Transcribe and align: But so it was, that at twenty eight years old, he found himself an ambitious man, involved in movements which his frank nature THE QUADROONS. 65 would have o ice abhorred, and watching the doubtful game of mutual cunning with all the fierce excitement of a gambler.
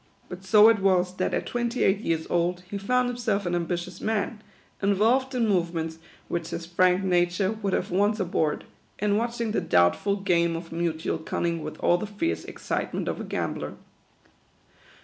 But 0.29 0.43
so 0.43 0.67
it 0.67 0.79
was, 0.79 1.13
that 1.17 1.31
at 1.31 1.45
twenty 1.45 1.83
eight 1.83 1.99
years 1.99 2.25
old, 2.27 2.61
he 2.67 2.79
found 2.79 3.07
himself 3.07 3.45
an 3.45 3.53
ambitious 3.53 4.01
man, 4.01 4.41
involved 4.81 5.35
in 5.35 5.47
movements 5.47 5.99
which 6.27 6.49
his 6.49 6.65
frank 6.65 7.03
nature 7.03 7.49
THE 7.49 7.53
QUADROONS. 7.53 7.57
65 7.61 7.63
would 7.63 7.73
have 7.73 7.93
o 7.93 8.11
ice 8.11 8.19
abhorred, 8.19 8.63
and 8.97 9.17
watching 9.19 9.51
the 9.51 9.61
doubtful 9.61 10.15
game 10.15 10.55
of 10.55 10.71
mutual 10.71 11.19
cunning 11.19 11.61
with 11.63 11.77
all 11.81 11.99
the 11.99 12.07
fierce 12.07 12.45
excitement 12.45 13.07
of 13.07 13.21
a 13.21 13.23
gambler. 13.23 13.75